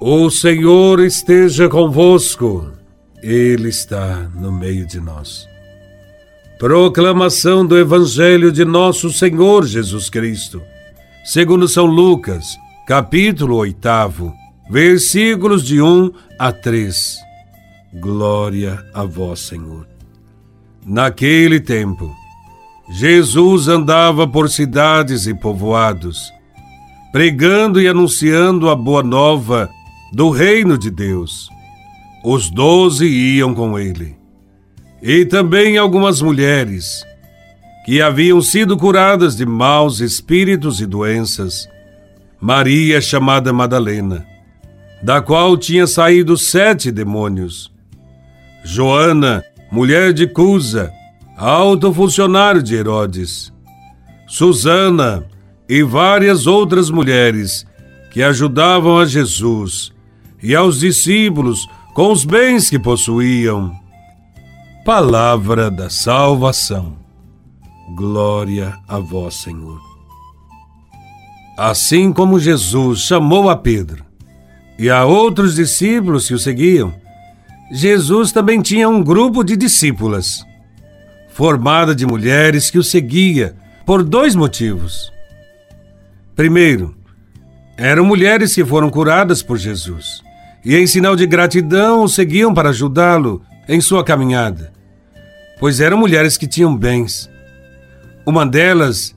[0.00, 2.70] O Senhor esteja convosco,
[3.20, 5.44] Ele está no meio de nós.
[6.56, 10.62] Proclamação do Evangelho de Nosso Senhor Jesus Cristo,
[11.24, 12.56] segundo São Lucas,
[12.86, 14.32] capítulo 8,
[14.70, 17.18] versículos de 1 a 3.
[17.94, 19.84] Glória a Vós, Senhor.
[20.86, 22.14] Naquele tempo,
[22.92, 26.32] Jesus andava por cidades e povoados,
[27.10, 29.68] pregando e anunciando a boa nova
[30.12, 31.48] do reino de Deus.
[32.24, 34.16] Os doze iam com ele.
[35.02, 37.04] E também algumas mulheres
[37.84, 41.68] que haviam sido curadas de maus espíritos e doenças.
[42.40, 44.26] Maria, chamada Madalena,
[45.02, 47.72] da qual tinha saído sete demônios.
[48.64, 50.92] Joana, mulher de Cusa,
[51.36, 53.52] alto funcionário de Herodes.
[54.26, 55.24] Susana
[55.68, 57.66] e várias outras mulheres
[58.10, 59.92] que ajudavam a Jesus
[60.42, 63.76] e aos discípulos com os bens que possuíam.
[64.84, 66.96] Palavra da salvação.
[67.96, 69.80] Glória a vós, Senhor.
[71.56, 74.04] Assim como Jesus chamou a Pedro
[74.78, 76.94] e a outros discípulos que o seguiam,
[77.72, 80.44] Jesus também tinha um grupo de discípulas,
[81.30, 85.12] formada de mulheres que o seguia por dois motivos.
[86.36, 86.94] Primeiro,
[87.76, 90.27] eram mulheres que foram curadas por Jesus
[90.64, 94.72] e, em sinal de gratidão, o seguiam para ajudá-lo em sua caminhada,
[95.60, 97.28] pois eram mulheres que tinham bens.
[98.26, 99.14] Uma delas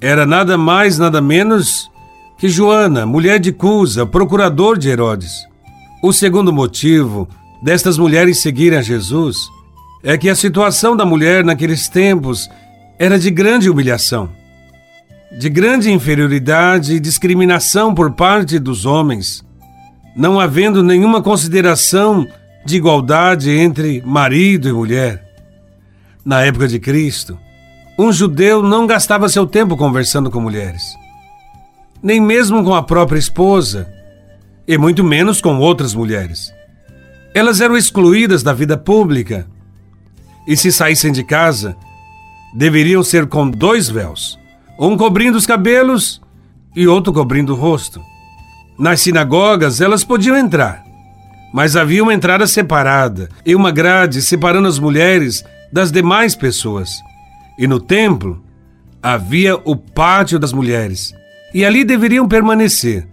[0.00, 1.90] era nada mais, nada menos
[2.38, 5.46] que Joana, mulher de Cusa, procurador de Herodes.
[6.02, 7.28] O segundo motivo
[7.62, 9.36] destas mulheres seguirem a Jesus
[10.02, 12.50] é que a situação da mulher naqueles tempos
[12.98, 14.28] era de grande humilhação,
[15.38, 19.44] de grande inferioridade e discriminação por parte dos homens
[20.14, 22.26] não havendo nenhuma consideração
[22.64, 25.24] de igualdade entre marido e mulher.
[26.24, 27.38] Na época de Cristo,
[27.98, 30.82] um judeu não gastava seu tempo conversando com mulheres,
[32.02, 33.92] nem mesmo com a própria esposa,
[34.66, 36.52] e muito menos com outras mulheres.
[37.34, 39.46] Elas eram excluídas da vida pública
[40.46, 41.76] e, se saíssem de casa,
[42.54, 44.38] deveriam ser com dois véus,
[44.78, 46.20] um cobrindo os cabelos
[46.76, 48.00] e outro cobrindo o rosto.
[48.78, 50.82] Nas sinagogas, elas podiam entrar,
[51.52, 57.00] mas havia uma entrada separada e uma grade separando as mulheres das demais pessoas.
[57.58, 58.42] E no templo
[59.02, 61.12] havia o pátio das mulheres,
[61.52, 63.06] e ali deveriam permanecer,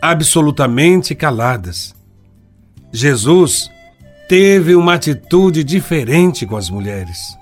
[0.00, 1.94] absolutamente caladas.
[2.92, 3.70] Jesus
[4.28, 7.36] teve uma atitude diferente com as mulheres.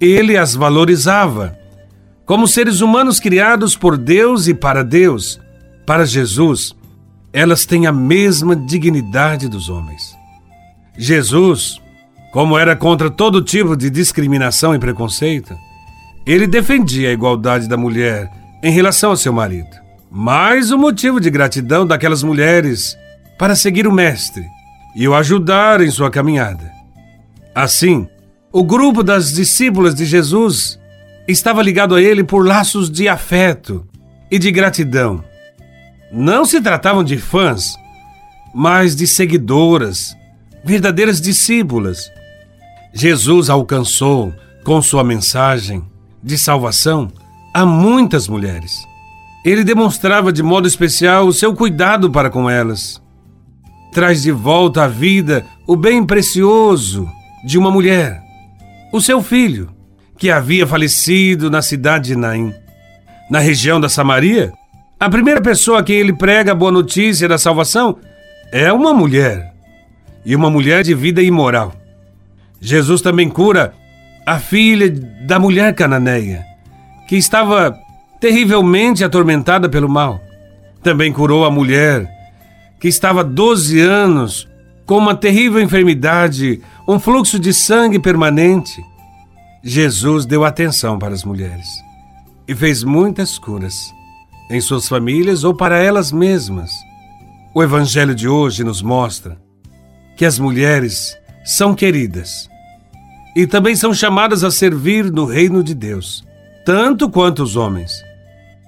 [0.00, 1.58] Ele as valorizava
[2.24, 5.40] como seres humanos criados por Deus e para Deus
[5.88, 6.76] para Jesus,
[7.32, 10.14] elas têm a mesma dignidade dos homens.
[10.98, 11.80] Jesus,
[12.30, 15.56] como era contra todo tipo de discriminação e preconceito,
[16.26, 18.30] ele defendia a igualdade da mulher
[18.62, 19.70] em relação ao seu marido.
[20.10, 22.94] Mais um motivo de gratidão daquelas mulheres
[23.38, 24.44] para seguir o Mestre
[24.94, 26.70] e o ajudar em sua caminhada.
[27.54, 28.06] Assim,
[28.52, 30.78] o grupo das discípulas de Jesus
[31.26, 33.86] estava ligado a ele por laços de afeto
[34.30, 35.24] e de gratidão
[36.12, 37.76] não se tratavam de fãs,
[38.54, 40.16] mas de seguidoras,
[40.64, 42.10] verdadeiras discípulas.
[42.92, 44.32] Jesus alcançou,
[44.64, 45.84] com sua mensagem
[46.22, 47.10] de salvação,
[47.54, 48.76] a muitas mulheres.
[49.44, 53.00] Ele demonstrava de modo especial o seu cuidado para com elas.
[53.92, 57.08] Traz de volta à vida o bem precioso
[57.44, 58.22] de uma mulher,
[58.92, 59.70] o seu filho,
[60.18, 62.52] que havia falecido na cidade de Naim.
[63.30, 64.52] Na região da Samaria,
[65.00, 67.98] a primeira pessoa a quem ele prega a boa notícia da salvação
[68.50, 69.54] é uma mulher.
[70.24, 71.72] E uma mulher de vida imoral.
[72.60, 73.72] Jesus também cura
[74.26, 74.90] a filha
[75.26, 76.44] da mulher cananeia,
[77.08, 77.78] que estava
[78.20, 80.20] terrivelmente atormentada pelo mal.
[80.82, 82.06] Também curou a mulher
[82.80, 84.48] que estava 12 anos
[84.84, 88.82] com uma terrível enfermidade, um fluxo de sangue permanente.
[89.62, 91.68] Jesus deu atenção para as mulheres
[92.48, 93.96] e fez muitas curas
[94.50, 96.70] em suas famílias ou para elas mesmas.
[97.54, 99.38] O Evangelho de hoje nos mostra
[100.16, 102.48] que as mulheres são queridas
[103.36, 106.24] e também são chamadas a servir no reino de Deus,
[106.64, 107.92] tanto quanto os homens.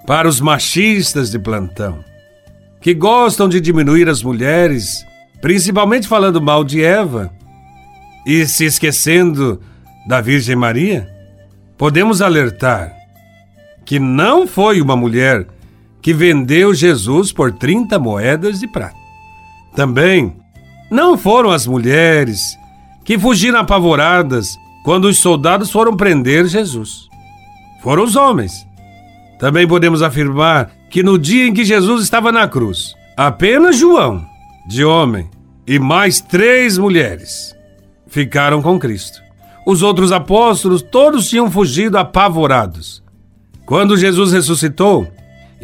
[0.06, 2.04] Para os machistas de plantão,
[2.80, 5.04] que gostam de diminuir as mulheres,
[5.40, 7.30] principalmente falando mal de Eva
[8.26, 9.60] e se esquecendo
[10.08, 11.08] da Virgem Maria,
[11.76, 12.92] podemos alertar
[13.84, 15.46] que não foi uma mulher
[16.02, 18.97] que vendeu Jesus por 30 moedas de prata.
[19.75, 20.35] Também
[20.91, 22.58] não foram as mulheres
[23.05, 27.08] que fugiram apavoradas quando os soldados foram prender Jesus.
[27.82, 28.67] Foram os homens.
[29.38, 34.25] Também podemos afirmar que no dia em que Jesus estava na cruz, apenas João,
[34.67, 35.31] de homem,
[35.67, 37.55] e mais três mulheres
[38.06, 39.23] ficaram com Cristo.
[39.67, 43.02] Os outros apóstolos todos tinham fugido apavorados.
[43.64, 45.06] Quando Jesus ressuscitou,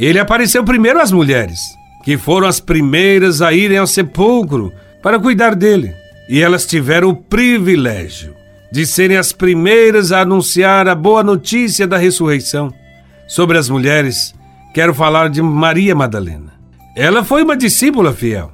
[0.04, 1.60] ele apareceu primeiro às mulheres,
[2.04, 4.72] que foram as primeiras a irem ao sepulcro
[5.02, 5.94] para cuidar dele.
[6.28, 8.34] E elas tiveram o privilégio
[8.70, 12.72] de serem as primeiras a anunciar a boa notícia da ressurreição.
[13.26, 14.34] Sobre as mulheres,
[14.74, 16.52] quero falar de Maria Madalena.
[16.96, 18.52] Ela foi uma discípula fiel,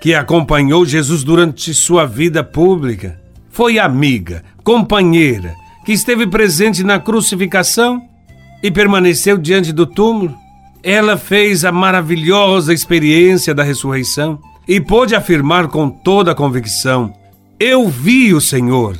[0.00, 3.20] que acompanhou Jesus durante sua vida pública.
[3.48, 8.02] Foi amiga, companheira, que esteve presente na crucificação
[8.62, 10.36] e permaneceu diante do túmulo.
[10.88, 14.38] Ela fez a maravilhosa experiência da ressurreição
[14.68, 17.12] e pôde afirmar com toda a convicção:
[17.58, 18.96] Eu vi o Senhor.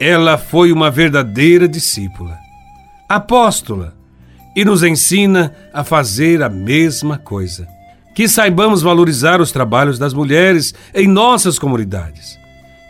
[0.00, 2.36] Ela foi uma verdadeira discípula,
[3.08, 3.94] apóstola,
[4.56, 7.68] e nos ensina a fazer a mesma coisa.
[8.16, 12.36] Que saibamos valorizar os trabalhos das mulheres em nossas comunidades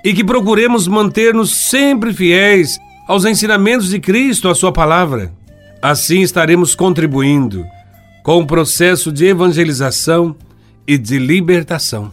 [0.02, 5.30] e que procuremos manter-nos sempre fiéis aos ensinamentos de Cristo, a Sua palavra.
[5.82, 7.62] Assim estaremos contribuindo
[8.28, 10.36] com o processo de evangelização
[10.86, 12.10] e de libertação.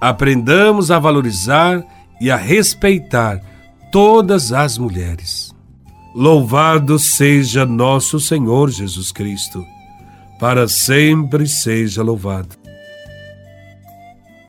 [0.00, 1.80] Aprendamos a valorizar
[2.20, 3.40] e a respeitar
[3.92, 5.54] todas as mulheres.
[6.12, 9.64] Louvado seja nosso Senhor Jesus Cristo,
[10.40, 12.63] para sempre seja louvado.